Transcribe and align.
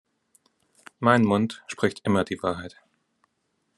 Mein 0.99 1.21
Mund 1.23 1.61
spricht 1.67 1.99
immer 2.05 2.23
die 2.25 2.41
Wahrheit. 2.41 2.75